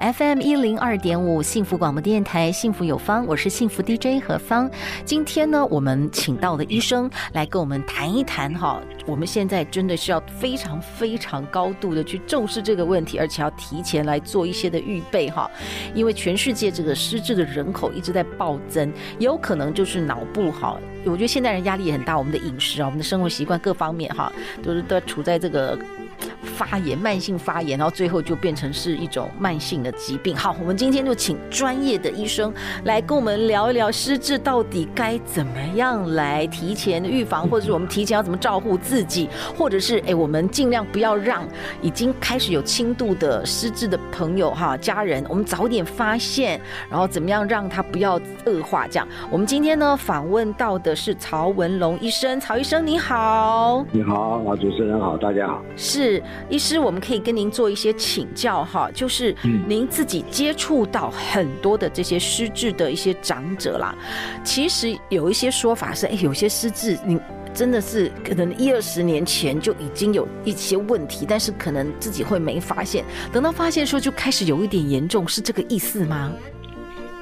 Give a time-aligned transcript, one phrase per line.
[0.00, 4.70] FM 一零二点五幸福广播电台，幸福有方，我是幸福 DJ 何芳。
[5.04, 15.50] 今天呢，我们请到的医生来跟我们谈一谈哈，我们现在真的是要非常非常高度的去重视这个问题，而且要提前来做一些的预备哈。
[15.94, 20.78] 因为全世界这个失智的人口一直在暴增，也有可能就是脑部哈。
[21.04, 24.32] 我觉得现代人压力也很大，我们的饮食啊，我们的生活习惯各方面哈，
[24.62, 25.78] 都是都处在这个。
[26.42, 30.36] 发炎，慢性发炎，然后最后就变成是一种慢性的疾病。
[30.36, 32.52] 好，我们今天就请专业的医生
[32.84, 41.46] 来跟我们聊一聊失智到底该怎么样来提前预防，或者是我们提前要怎么照顾自己，或者是哎，我们尽量不要让
[41.82, 48.86] 已经开始有轻度的失智的朋友哈家人，我们早点发现，然后怎么样让他不要恶化。
[48.86, 56.22] 这样，我们今天呢访问到的是曹文龙医生，曹医生你好，你好，啊主持人好，大家好，是。
[56.48, 59.34] 医师，我们可以跟您做一些请教哈，就是
[59.66, 63.94] 您自己接触到很多的这些失智的一些长者啦。
[64.44, 67.18] 其实有一些说法是，哎，有些失智，你
[67.52, 76.32] 真的是可能一二十年前就已经有一些问题，但是可能自己会没发现，等到发现的时候就开始有一点严重，是这个意思吗？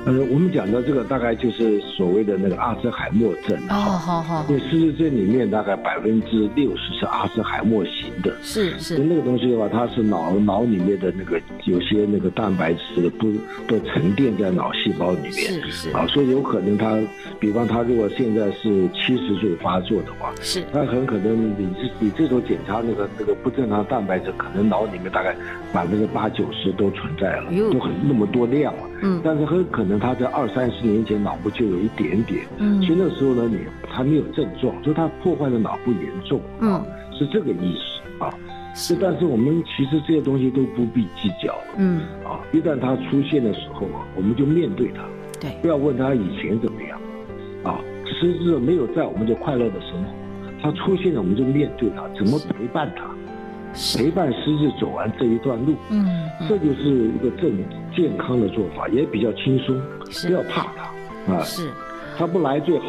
[0.09, 4.43] 呃，我们讲的这个大概就是所谓的那个阿兹海默症哦，好好。
[4.49, 8.97] 因为失智症里面大概百分之六十是阿兹海默型的，是是。
[8.97, 13.31] 那个东西的话，它是脑脑里面的那个有些那个蛋白质的不
[13.67, 15.91] 都沉淀在脑细胞里面，是是。
[15.91, 16.99] 啊，所以有可能他，
[17.39, 25.37] 比方他如果现在是七十岁发作的话，是，那很可能你这你这时候检查那个那个不正常蛋白质，可能脑里面大概
[25.71, 29.98] 百分之八九十都存在了，都很那么多量了，嗯，但是很可能。
[29.99, 38.33] 他在二三十年前脑部就有一点点，嗯，所以那时候呢，你还没有症状，就他破坏的脑部严重，嗯，是这个意思啊。
[38.75, 45.03] 是，但是我们其实这些东西都不必计较，嗯，啊，一旦他出现的时候啊，我们就面对他，
[45.41, 47.01] 对，不要问他以前怎么样，
[47.65, 50.11] 啊，失智没有在，我们就快乐的生活；
[50.63, 53.05] 他出现了，我们就面对他，怎么陪伴他？
[53.97, 56.05] 陪伴狮子走完这一段路，嗯，
[56.41, 57.53] 嗯，这就是一个正
[57.95, 59.81] 健康的做法，也比较轻松，
[60.23, 61.71] 不要怕他啊，是，
[62.17, 62.87] 他不来最好，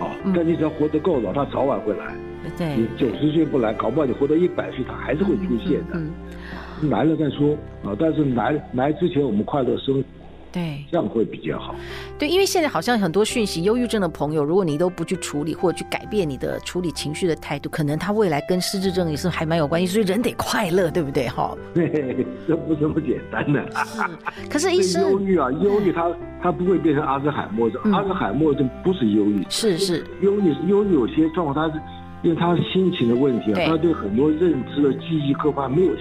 [0.00, 2.14] 啊，但你只要活得够老，他早晚会来，
[2.56, 6.10] 对，你九十岁不来，搞不好你活到一百岁，他还是会出现的，嗯，
[6.90, 7.54] 来了再说
[7.84, 10.02] 啊，但是来来之前我们快乐生活。
[10.50, 11.74] 对，这样会比较好。
[12.18, 19.86] 对，因为现在好像很多讯息，忧郁症的朋友，如果你都不去处理或者去改变你的处理情绪的态度，可能他未来跟失智症也是还蛮有关系。
[19.86, 21.28] 所以人得快乐，对不对？
[21.28, 23.62] 哈， 对，这不这么简单的。
[23.84, 24.02] 是，
[24.50, 26.10] 可是医生，忧郁啊，忧郁他
[26.42, 31.80] 他不会变成阿兹海默症，阿兹海默症不是忧郁，是是忧郁，忧郁有些状况他是
[32.22, 35.92] 因为他心情的问题啊，他对很多认知的记忆各方面没有。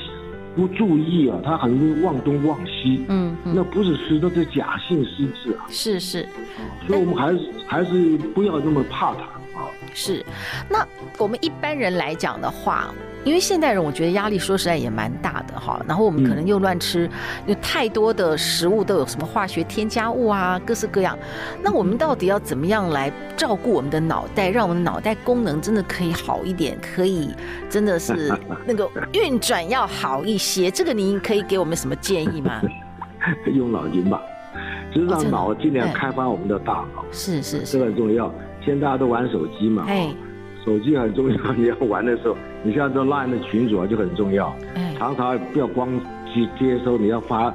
[0.57, 3.06] 不注意啊，他很容易忘东忘西。
[3.07, 5.66] 嗯，嗯，那不是失，那是假性失智啊。
[5.69, 6.28] 是是，
[6.88, 9.22] 所以我们还是还是不要那么怕他
[9.57, 9.69] 啊。
[9.94, 10.25] 是，
[10.67, 10.85] 那
[11.19, 12.91] 我们一般人来讲的话。
[13.27, 15.79] 因为现代人，我觉得压力说实在也蛮大的哈。
[15.85, 17.09] 然后我们可能又乱吃，
[17.45, 21.17] 有太多的食物都有什么化学添加物啊，各式各样。
[21.61, 27.29] 那我们到底要怎么样来照顾我们的脑袋，让我们的脑袋功能真的可以好一点，可以
[27.69, 28.33] 真的是
[28.66, 30.71] 那个运转要好一些？
[30.71, 32.61] 这个您可以给我们什么建议吗？
[33.53, 34.21] 用脑筋吧，
[34.95, 37.03] 就是让脑尽量开发我们的大脑。
[37.11, 38.33] 是是是，这个很重要。
[38.63, 40.09] 现在大家都玩手机嘛，哎。
[40.67, 44.53] 手机很重要，你要玩的时候，你像这 Line 的群主啊就很重要，
[44.97, 45.90] 常常不要光
[46.25, 47.53] 接接收，你要发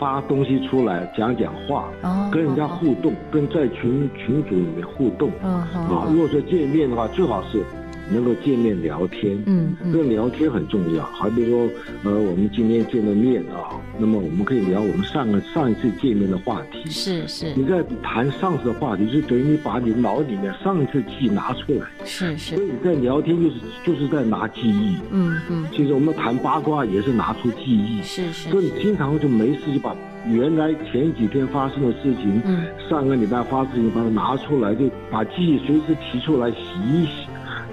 [0.00, 1.90] 发东西出来，讲讲话，
[2.32, 5.68] 跟人家互动，跟在群群组里面互动，啊，
[6.10, 7.62] 如果说见面的话，最好是。
[8.10, 11.02] 能够见面聊天，嗯，这个聊天很重要。
[11.04, 11.68] 好比说，
[12.02, 16.90] 呃，我们今天见了面啊，那么我们可以聊我们上个上一次见面的话题。
[16.90, 17.54] 是是。
[17.54, 21.86] 你在谈上次的话题，就等于你把你脑里面上一次记忆拿出来。
[22.04, 22.56] 是是。
[22.56, 24.98] 所以你在聊天就是就是在拿记忆。
[25.10, 25.66] 嗯嗯。
[25.72, 28.02] 其实我们谈八卦也是拿出记忆。
[28.02, 28.50] 是是。
[28.50, 29.94] 所以你经常就没事就把
[30.26, 36.58] 原来前几天发生的事情，嗯，上个礼拜发生的事情把它拿出来，就把记忆随时提出来洗
[36.90, 37.26] 一洗。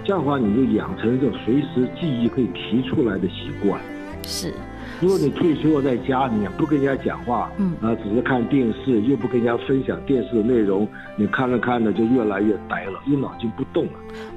[0.04, 3.80] 这样的话你就养成这种随时记忆可以提出来的习惯。
[4.24, 4.54] 是。
[5.00, 13.92] 如果你退休了在家里面不跟人家讲话，嗯啊，只是看电视，又不跟人家分享电视的内容，你看着看着就越来越呆了，因为脑筋不动了。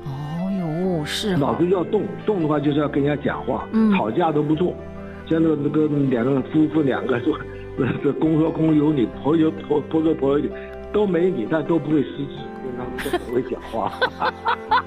[0.07, 1.37] 哦哟，是。
[1.37, 4.75] 脑子要动，动的话就是要跟人家讲话，嗯，吵架都不错。
[5.29, 7.39] 像那个那个两个夫妇两个说，
[8.03, 10.51] 这公说公有理，婆有婆婆说婆有理，
[10.95, 13.93] 都没理，但都不会失智，因为他们都很会讲话。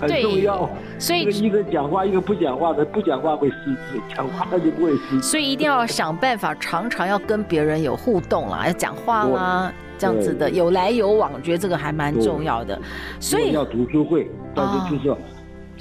[0.00, 0.68] 很重要，
[0.98, 3.56] 所以一个讲话，一个不讲话的，不讲话会失
[3.90, 5.22] 智，讲话他就不会失智。
[5.22, 12.80] 所以一定要想办法，常常要跟别人有互动啦，要讲话啦，这样子的有来有往，我觉得这个还蛮重要的。
[13.18, 15.18] 所以要读书会，但是就是要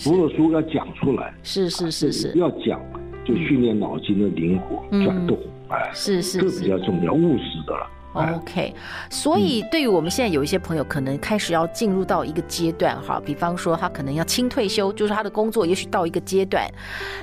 [0.03, 2.79] 读了书要讲出来，是是是是，要讲
[3.25, 5.37] 就训练脑筋的灵活转动，
[5.69, 7.87] 哎，是是，这比较重要，务实的了。
[8.13, 8.73] OK，
[9.11, 16.67] 所以对于我们现在有一些朋友，可能开始要进入到一个阶段哈，比方说他可能要轻退休，就是他的工作也许到一个阶段，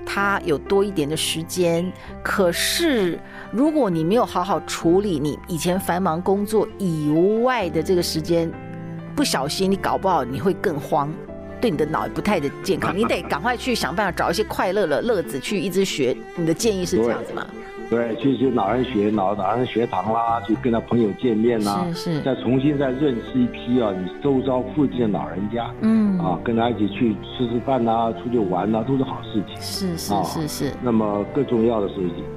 [0.07, 1.93] 他有多一点的时间。
[2.23, 3.19] 可是
[3.51, 7.11] 如果你没有好好处理你以前繁忙工作以
[7.43, 8.49] 外的这个时间，
[9.17, 11.13] 不小心你搞不好你会更慌，
[11.61, 12.95] 对你的脑也不太的健康。
[12.97, 16.17] 你得赶快去想办法找一些快乐的乐子去一直学。
[16.37, 17.45] 你的建议是这样子吗？
[17.94, 29.56] 对，去去老人学老老人学堂啦，去跟他朋友见面啦，是是，再重新再认识一批啊，你周遭附近的老人家，嗯，啊，跟他一起去吃吃饭呐，出去玩呐，都是好事情。
[29.61, 30.73] 是是是是。
[30.82, 31.94] 那么更重要的是，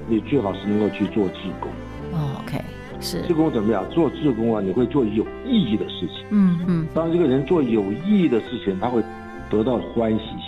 [0.07, 1.71] 你最好是能够去做志工。
[2.11, 2.59] 哦，OK，
[2.99, 3.21] 是。
[3.23, 3.83] 志工怎么样？
[3.89, 6.25] 做志工啊，你会做有意义的事情。
[6.29, 6.87] 嗯嗯。
[6.93, 9.01] 当这个人做有意义的事情，他会
[9.49, 10.46] 得到欢喜心。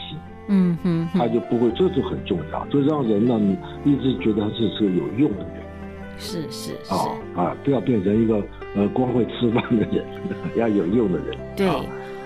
[0.49, 5.63] 嗯哼，他就不会，这就很重要，就让人呢，你一直觉得他是是个有用的人，
[6.17, 6.93] 是是是。
[6.93, 8.43] 啊啊，不要变成一个
[8.75, 10.03] 呃光会吃饭的人，
[10.57, 11.81] 要有用的人，对，啊，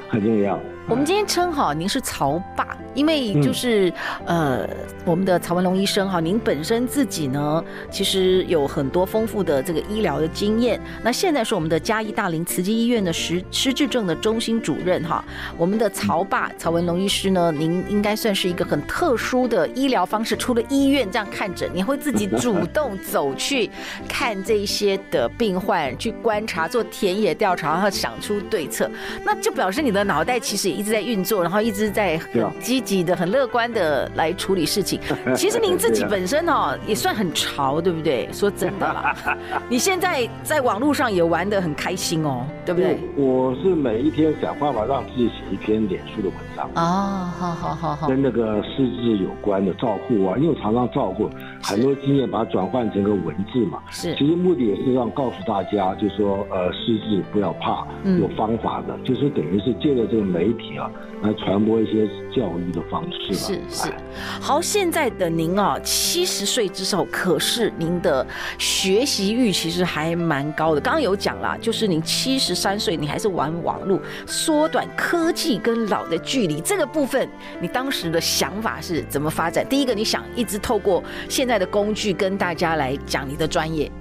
[0.10, 0.58] 很重要。
[0.90, 3.90] 我们今天称好您是曹爸，因为就是、
[4.28, 4.70] 嗯、呃，
[5.04, 10.80] 我们的曹文龙医生哈，您本身自己呢，其实有很多丰富的这个医疗的经验。
[11.02, 15.26] 那现在是我们的嘉义大林慈济医院的失失智症的中心主任哈。
[15.58, 23.68] 我们的曹爸曹文龙医师呢，您应该算是一个很特殊的医疗方式，出了医院这样看诊，你会自己主动走去
[24.08, 28.88] 看这些的病患，去观察，做田野调查，然后想出对策，
[29.26, 30.84] 那就表示你的脑袋其实也。
[30.84, 35.00] 一直在运作，然后一直在很积极的、很乐观的来处理事情。
[35.36, 38.28] 其实您自己本身哦，也算很潮，对不对？
[38.34, 39.16] 说真的啦，
[39.70, 43.00] 你现在在网络上也玩的很开心哦，对不对？
[43.16, 51.30] 我是每一天想办法让自己写一篇脸书的文章哦，好好好好，跟那个失智有关的照顾啊，因为我常常照顾，
[51.62, 53.80] 很多经验把它转换成个文字嘛。
[53.90, 57.88] 是，其实目的也是让告诉大家，就是说呃，失智不要怕，
[58.20, 60.74] 有方法的，嗯、就是等于是借着这个媒体。
[60.74, 60.90] 啊，
[61.22, 63.34] 来传播一些教育的方式。
[63.34, 63.94] 是是，
[64.42, 68.26] 好，现在的您啊，七十岁之后，可是您的
[68.58, 70.82] 学习欲其实还蛮高的。
[70.82, 76.60] 刚刚有讲啦，就是您七十三岁，你还是玩网络，缩短科技跟老的距离。
[76.62, 77.30] 这个部分，
[77.62, 79.68] 你当时的想法是怎么发展？
[79.68, 83.92] 第一个，你想一直透过现在的工具跟大家来讲你的专业。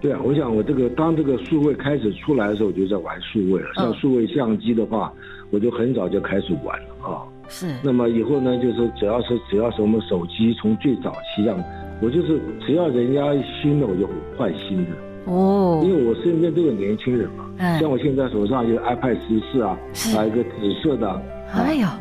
[0.00, 3.68] 对啊，我想我这个当这个数位开始出来的时候，我就在玩数位了。
[3.76, 5.12] 像数位相机的话。
[5.50, 7.22] 我就很早就开始玩了啊，
[7.54, 7.72] 是。
[7.84, 11.64] 那么以后呢，就是只要是只要是我们手机从最早期这样，
[12.02, 13.20] 我就是只要人家
[13.62, 14.90] 新的我就换新的
[15.26, 15.80] 哦。
[15.84, 19.78] 因为我身边都有年轻人嘛，嗯，像我现在手上有 iPad 十四啊，
[20.12, 20.50] 还有一个紫
[20.82, 21.22] 色的，
[21.54, 21.96] 哎呀，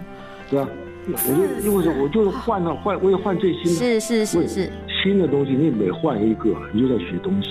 [0.50, 0.68] 对吧？
[1.06, 4.72] 我就因为说我就是换了换，我也换最新的，是是是是，
[5.04, 7.50] 新的东西你每换一个，你就在学东西。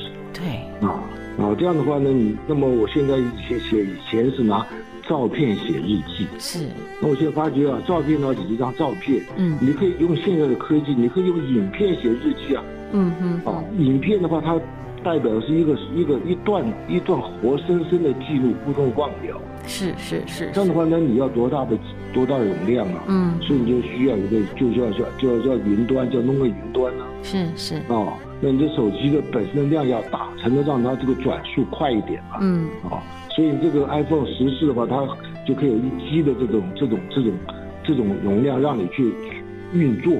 [1.42, 4.66] 对啊啊，这样的话呢，你那么我现在写写以前是拿。
[5.08, 6.60] 照片写日记是，
[7.00, 14.54] 那我现在发觉啊，照片呢只是一张照片，嗯，你可以用现在的科技，你可以用影片写日记啊，嗯嗯，啊，影片的话，它
[15.02, 19.36] 代表的是一个一个一段一段活生生的记录，不能忘掉。
[19.66, 21.76] 是是是，这样的话呢，你要多大的
[22.14, 23.02] 多大的容量啊？
[23.08, 27.04] 嗯，所以你就需要一个，就叫叫叫叫云端，叫弄个云端呢。
[27.24, 32.38] 是是，啊，那你的手机的本身的量要大，才能让它这个转速快一点嘛。
[32.40, 32.98] 嗯，啊。
[33.30, 35.06] 所以这个 iPhone 十四的话，它
[35.46, 37.32] 就可以有一 G 的这种这种这种
[37.84, 39.14] 这种容量让你去
[39.72, 40.12] 运作。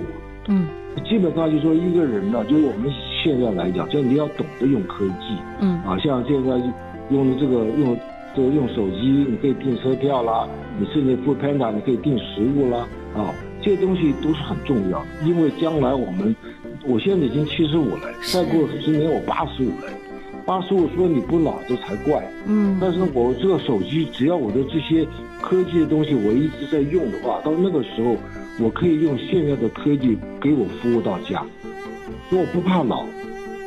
[0.47, 0.67] 嗯，
[1.05, 2.91] 基本上就是说一个人呢，就是我们
[3.23, 5.37] 现在来讲，就你要懂得用科技。
[5.61, 6.51] 嗯，啊，像现在
[7.11, 7.99] 用的这个用
[8.35, 10.49] 这个用手机，你可以订车票啦，
[10.79, 16.35] 你甚至 Foodpanda 你可以订食物啦，啊，这些东西都是很重要的，因为将来我们，
[16.85, 19.89] 我现在已经七十五了，再过十年我八十五了。
[20.45, 22.29] 八十五说你不老这才怪。
[22.47, 25.07] 嗯，但是我这个手机只要我的这些
[25.41, 28.17] 科技的东西我一直在用的话，到那个时候
[28.59, 31.45] 我可以用现在的科技给我服务到家，
[32.29, 33.05] 所以我不怕老，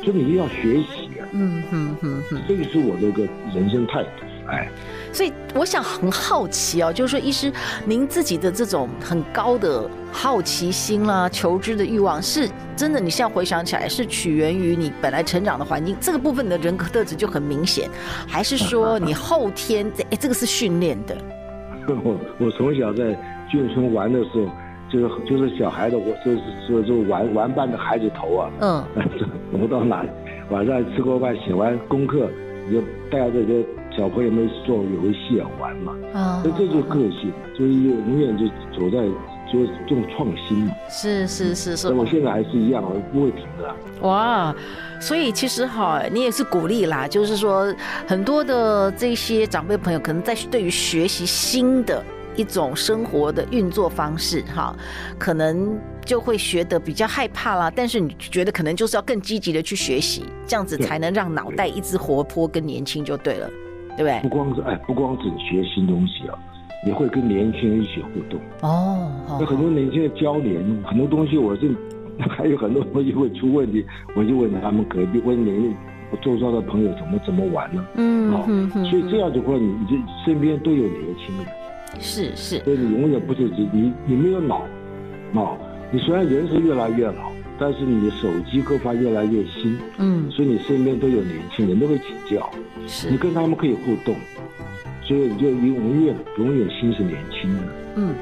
[0.04, 1.24] 所以你一定要学习啊。
[1.32, 4.25] 嗯哼哼哼，这个是我的一个人生态度。
[4.48, 4.68] 哎。
[5.12, 7.50] 所以我想很好奇哦，就是说，医师，
[7.86, 13.00] 您自己的这种很高的好奇心啦、求知的欲望，是真的？
[13.00, 17.88] 你现在回想起来，是起源于你本来成长的环境，这个部分你的人格特质就很明显，
[18.28, 20.02] 还是说 你后天这？
[20.10, 21.16] 哎，这个是训练的。
[21.88, 23.04] 我 我从小在
[23.50, 24.50] 眷村玩的时候，
[24.92, 28.50] 就是就是小孩的，我就是说就玩玩伴的孩子头啊。
[28.60, 28.84] 嗯。
[29.58, 30.04] 我到哪
[30.50, 32.28] 晚上吃过饭，写完功课，
[32.68, 33.64] 你就带着这个。
[33.96, 38.46] 小朋友们做游戏啊玩嘛，啊，所以这就是个性，所以永远就
[38.78, 39.02] 走在
[39.50, 40.74] 就是这种创新嘛。
[40.90, 41.92] 是是是是。
[41.92, 43.74] 我现在还是一样，我不会停的。
[44.06, 44.54] 哇，
[45.00, 47.74] 所以其实哈，你也是鼓励啦，就是说
[48.06, 52.04] 很多的这些长辈朋友，可能在对于学习新的
[52.36, 54.76] 一种生活的运作方式哈，
[55.18, 57.72] 可能就会学得比较害怕啦。
[57.74, 63.48] 但是你觉得可能就是要更积极的去学习，这样子才能让脑袋一直活泼跟年轻就对了。
[63.96, 64.20] 对不对？
[64.22, 66.34] 不光是哎，不光只学新东西啊，
[66.86, 69.10] 也会跟年轻人一起互动哦。
[69.40, 71.74] 那很多年轻人交流，很多东西我是
[72.28, 73.84] 还有很多东西会出问题，
[74.14, 75.74] 我就问他们隔壁问你，
[76.10, 77.84] 我周遭的朋友怎么怎么玩呢？
[77.96, 78.46] 嗯，好，
[78.88, 81.46] 所以这样子话，你你这身边都有年轻人，
[82.00, 84.60] 是是，所以你永远不是你你你没有老，
[85.34, 85.56] 啊，
[85.90, 92.50] 你虽然人是越来越老，但是你的手机各方越来越新，嗯，所以你身边都有年轻人，都会请教。
[92.86, 94.14] 是你跟他们可以互动，
[95.02, 97.85] 所以你就永远永远心是年轻的。
[97.96, 98.14] 嗯，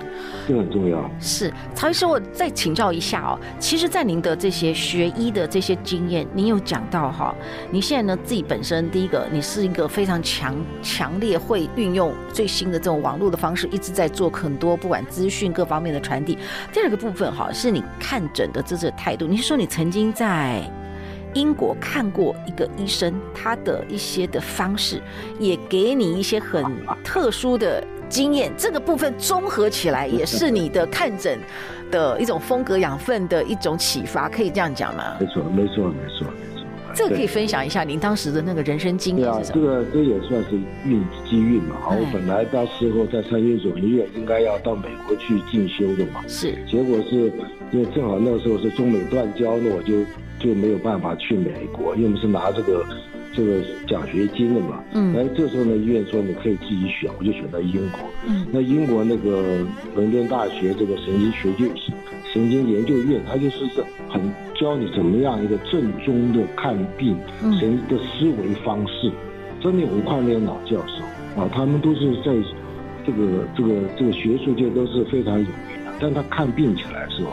[0.46, 1.10] 这很重要。
[1.20, 3.38] 是曹医师，我再请教一下哦。
[3.58, 7.34] 其实，在您的这些学医的这些经验，您有讲到哈，
[7.70, 16.38] 你现在呢自己本身第一个，你是一个非常强强烈会运用最新的这种网络的方式，一直在做很多不管资讯各方面的传递。
[16.72, 19.26] 第二个部分哈，是你看诊的这这态度。
[19.26, 20.62] 你是说你曾经在？
[21.34, 25.02] 英国看过一个医生，他的一些的方式，
[25.40, 26.64] 也给你一些很
[27.02, 27.82] 特殊的
[28.14, 28.52] 经验。
[28.56, 31.36] 这个部分综合起来，也是你的看诊
[31.90, 35.16] 的一种风格养分的一种启发，可以这样讲吗？
[35.18, 36.64] 没错，没错，没错，没错。
[36.94, 39.66] 这个可以分享一下您当时的那个人生经验是什么？
[39.66, 41.74] 对啊，这个这也算是运机运嘛。
[41.80, 46.22] 好，我本来到时候在三军总医院应该要到美国去进修的嘛。
[46.28, 46.54] 是。
[46.70, 47.32] 结果是
[47.72, 50.04] 因为正好那时候是中美断交，那我就。
[50.40, 52.84] 就没有办法去美国，因为我们是拿这个
[53.34, 54.82] 这个奖学金的嘛。
[54.92, 55.14] 嗯。
[55.16, 58.00] 哎，这时候呢，医院说你可以自己选，我就选到英国。
[58.26, 58.46] 嗯。
[58.52, 61.66] 那英国那个伦敦大学这个神经学就
[62.32, 63.64] 神经研究院，它就是
[64.08, 64.20] 很
[64.54, 67.16] 教你怎么样一个正宗的看病，
[67.58, 69.10] 神的思维方式。
[69.60, 72.32] 真的，我看那些老教授啊，他们都是在
[73.06, 75.92] 这个这个这个学术界都是非常有名的。
[76.00, 77.30] 但他看病起来的时候，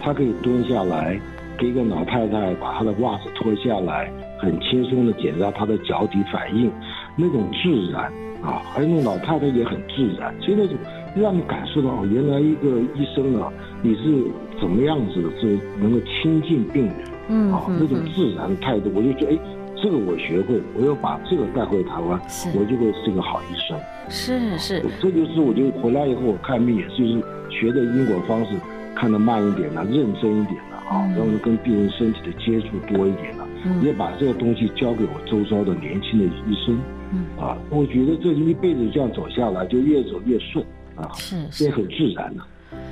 [0.00, 1.20] 他可以蹲下来。
[1.58, 6.70] 给一个老太太把她的袜子脱下来，很轻松的检查她的脚底反应，
[7.16, 8.04] 那种自然
[8.42, 10.76] 啊，还有那种老太太也很自然，所以那种
[11.14, 14.24] 让你感受到原来一个医生啊，你是
[14.60, 16.96] 怎么样子的，是能够亲近病人，
[17.28, 19.38] 嗯，啊，那种自然的态度，我就觉得，哎，
[19.82, 22.20] 这个我学会，我要把这个带回台湾，
[22.54, 23.78] 我就会是个好医生。
[24.08, 28.54] 是是，这就是我就回来以后我看病也是就是学的英国方式，
[28.94, 30.73] 看得慢一点啊，认真一点啊。
[30.88, 36.78] 啊，然后跟病人身体的接触多一点了，嗯，也把这个东西交给我周遭的年轻的医生，
[37.12, 40.64] 嗯，啊，我觉得这一辈子这样走下来，就越走越顺，
[40.96, 42.42] 啊，是，也很自然的，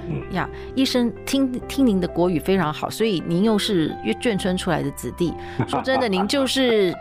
[0.09, 0.35] 嗯。
[0.35, 5.33] 呀，医生听听您的国语非常好，所以您又是越眷村出来的子弟，
[5.67, 6.95] 说真的，您就是。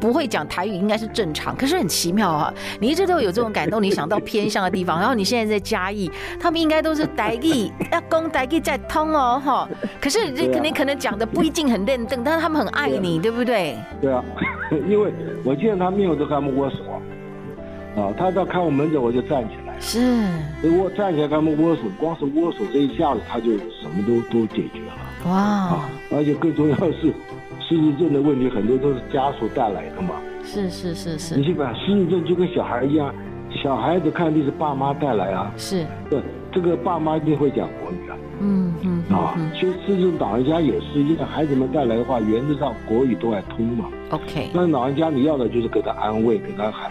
[0.00, 2.52] 不会讲台语应该是正常，可是很奇妙啊！
[2.80, 9.68] 你一直都有这种感动，你想到偏向的地方，然后你现在在嘉义，他们应该都是台语， 要公台语在通哦，哈！
[10.00, 13.76] 可是你肯定可能讲的不一定很认真，但是他们很爱你，对不对？
[14.00, 14.24] 对啊，
[14.88, 15.12] 因为
[15.44, 16.76] 我见他面我都跟他们握手
[17.96, 20.00] 啊，啊，他到看我门诊我就站起来，是，
[20.62, 25.36] 我站起来跟他们握手，光是握手这一下子他就什么都都解决了，哇！
[25.36, 27.12] 啊，而且更重要的是。
[27.70, 31.36] 失智症的问题很多都是家属带来的嘛，是是是是。
[31.36, 33.14] 你去把失智症就跟小孩一样，
[33.62, 35.86] 小孩子看病是爸妈带来啊，是。
[36.10, 38.16] 对，这个爸妈一定会讲国语啊。
[38.40, 43.84] 嗯嗯啊，其实失智老人家也是一样，孩子们带来的话，原则上国语都爱通嘛。
[44.10, 44.50] OK。
[44.52, 46.90] 那老人家你要的就是给他安慰，给他喊，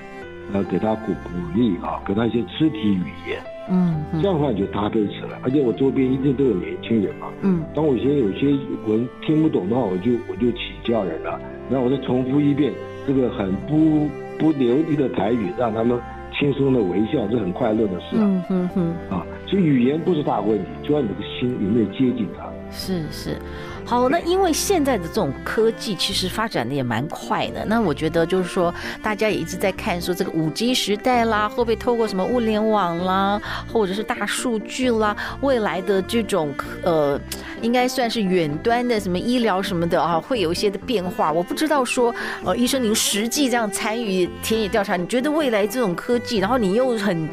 [0.54, 3.42] 呃，给他鼓鼓励啊，给他一些肢体语言。
[3.72, 7.28] 嗯，这样的话就搭配起来，而且我周边一定都有年轻人嘛。
[7.42, 8.48] 嗯，当我有些有些
[8.88, 11.40] 文听不懂的话，我就我就请教人了。
[11.70, 12.74] 然后我再重复一遍
[13.08, 16.00] 这个很不不流利的台语，让他们
[16.38, 18.24] 轻松的微笑，这很快乐的事啊。
[18.24, 18.96] 嗯嗯嗯。
[19.10, 22.50] 啊，所以语言不是大问题，就要你的心有没有接近他。
[22.72, 23.38] 是是。
[23.86, 27.66] 好，那因为现在的这种科技其实发展的也蛮快的。
[27.66, 33.42] 那我觉得就是说，大家也一直在看说这个五 G 时代啦，会不会透过什么物联网啦，
[33.74, 36.54] 或者是大数据啦，未来的这种
[36.84, 37.20] 呃，
[37.62, 41.32] 应该算是远端的什么医疗什么的啊，会有一些的变化。
[41.32, 42.14] 我不知道说，
[42.44, 47.28] 呃，医生您实际这样参与田野调查，你觉得未来这种科技，然后你又很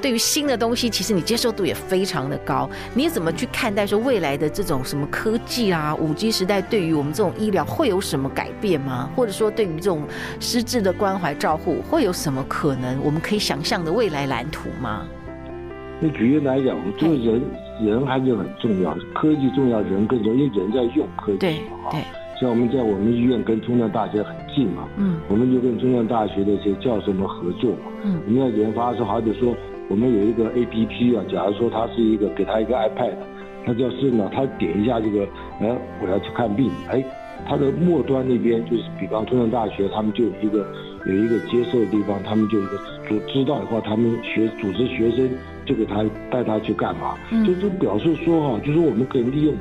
[0.00, 5.94] 对于新的东西，其实你接受度也非常的高，你怎么去看待说未来的这种什么科技啊？
[5.94, 9.10] 五 G 时代对于我们这种医疗会有什么改变吗？
[9.14, 10.02] 或者说对于这种
[10.40, 15.06] 失智的关怀照护会有什么可能我们可以想象的未来蓝图吗？
[16.00, 17.40] 那举例来讲，我们做人
[17.80, 21.38] 人还是很重要，科技重要，人更重要，因为人在用科技。
[21.38, 21.54] 对
[21.90, 22.00] 对。
[22.40, 29.54] 像我们在我们医院跟中山大学很近嘛，嗯，我们就跟中山大学的一些教授们合作嘛，嗯，我们在研发的时候，好比说
[29.88, 33.14] 我们有一个 APP 啊，假如说它是一个给他一个 iPad。
[33.64, 35.22] 他就是呢，他点一下这个，
[35.60, 37.00] 哎，我要去看病，哎，
[37.48, 40.66] 他的末端那边就是，比方中山大学，他们就有一个
[41.06, 42.76] 有一个接受的地方，他们就有一个
[43.06, 45.30] 组知道的话，他们学组织学生
[45.72, 49.54] 就给他带他去干嘛，嗯、就就表示说哈，就是我们可以利用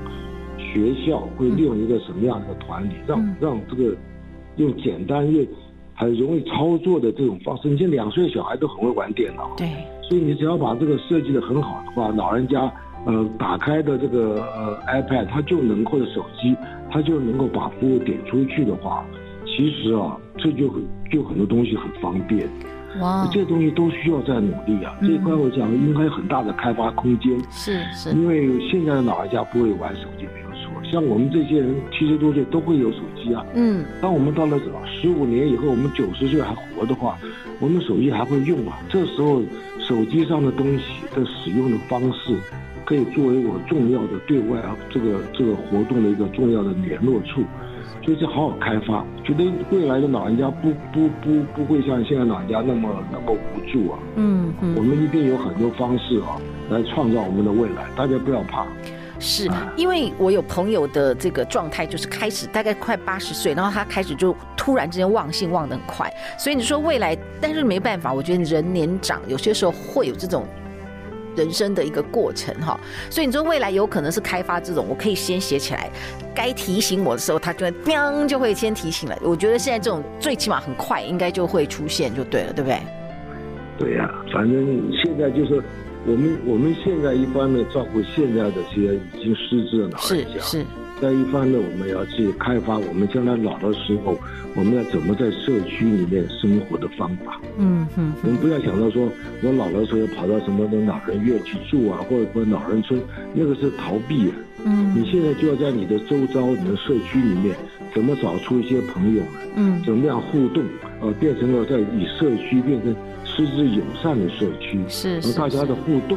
[0.58, 3.96] 学校会利用一个什么样的团体，让、嗯、让这个
[4.58, 5.46] 用简单又
[5.96, 9.70] 很容易操作的这种方式，你像两岁小孩都很会玩电脑，对，
[10.10, 12.72] 所以你只要把这个设计的很好的话，老人家。
[13.04, 16.56] 呃，打开的这个呃 iPad，他就能或者手机，
[16.92, 19.04] 他就能够把服务点出去的话，
[19.44, 22.48] 其实啊，这就很就很多东西很方便。
[23.00, 24.96] 哇，这些东西都需要再努力啊。
[25.02, 27.40] 嗯、这一块我想应该有很大的开发空间。
[27.52, 28.10] 是是。
[28.12, 30.92] 因为现在的老人家不会玩手机，没有错。
[30.92, 33.46] 像我们这些人七十多岁都会有手机啊。
[33.54, 33.86] 嗯。
[34.02, 37.18] 当我们到了十五年以后，我们九十岁还活的话，
[37.60, 38.80] 我们手机还会用啊。
[38.90, 39.42] 这时候
[39.80, 42.36] 手机上的东西的使用的方式。
[42.84, 47.42] 可以作为我重要的对外啊这个这个活动的一个重要的联络处，
[48.02, 49.06] 就好好开发。
[49.24, 54.00] 觉得未来的老人家不不不不会像现在老人家那么那么无助啊。
[54.16, 56.38] 嗯嗯，我们一定有很多方式啊
[56.70, 58.66] 来创造我们的未来，大家不要怕。
[59.20, 66.12] 是因为我有朋友的这个状态，就是开始大概快八十岁，然后他开始就突然之间忘性忘得很快。
[66.40, 70.44] 所以你说未来，但是没办法，我觉得人年长有些时候会有这种。
[71.36, 75.90] 人生的一个过程哈，所以你说未来有可能是开发这种，我可以先写起来，
[76.36, 79.18] 该提醒我的时候，它就会叮就会先提醒了。
[79.22, 82.80] 我觉得现在这种最起码很快，应该就会出现就对了，对不对？
[83.78, 85.62] 对呀、啊，反正现在就是
[86.06, 90.66] 我们我们现在一般的照顾现在的这些已经失智的老人家，是是。
[91.02, 94.16] 在一方面，我们要去开发我们将来老的时候，
[94.56, 97.42] 我们要怎么在社区里面生活的方法。
[97.58, 99.10] 嗯嗯，我们不要想到说，
[99.42, 103.02] 我老的时候要跑到什么的老人院去住啊，或者说老人村，
[103.34, 104.36] 那个是逃避啊。
[104.64, 107.56] 嗯，你现在就要在你的周遭、你的社区里面，
[107.96, 109.32] 怎么找出一些朋友们？
[109.56, 110.64] 嗯，怎么样互动？
[111.02, 116.16] 呃，变成了在以社区变成失智友善的社区，是，和大家的互动。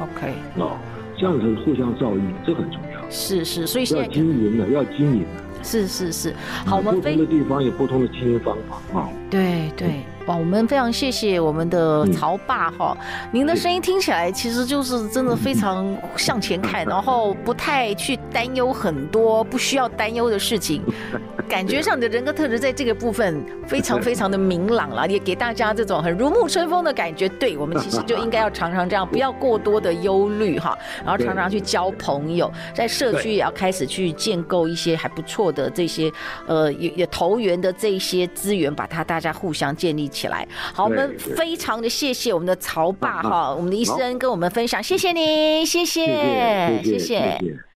[0.00, 0.76] OK，哦，
[1.16, 2.85] 这样子互相照应，这很重要。
[3.10, 5.64] 是是，所以现在要经营的，要经营的。
[5.64, 9.08] 是是是，好，我们不同的地方有不同的经营方法啊。
[9.30, 9.88] 对对。
[9.88, 12.96] 嗯哇，我们非常谢谢我们的曹爸哈，
[13.30, 20.82] 您的声音听起来其实就是真的非常向前看，然后不太去担忧很多不需要担忧的事情，
[21.48, 27.28] 感觉上你的人格特质在这个部分非常非常的明朗了， 也给大家这种很如沐春风的感觉。
[27.28, 36.10] 对，我们其实就应该要常常这样，不要过多的忧虑哈，然后常常去交朋友，在社区也要开始去建构一些还不错的这些
[36.48, 46.06] 呃也也投缘的这些资源，把它大家互相建立起来，好，我们非常的谢谢我们的曹爸哈，我们的医生跟我们分享，谢谢您，谢谢，
[46.82, 46.98] 谢谢。
[46.98, 47.65] 谢谢谢谢。